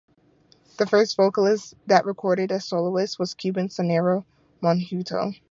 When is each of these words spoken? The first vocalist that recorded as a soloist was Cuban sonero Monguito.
The 0.79 0.87
first 0.87 1.15
vocalist 1.15 1.75
that 1.85 2.05
recorded 2.07 2.51
as 2.51 2.63
a 2.63 2.67
soloist 2.69 3.19
was 3.19 3.35
Cuban 3.35 3.67
sonero 3.67 4.25
Monguito. 4.59 5.35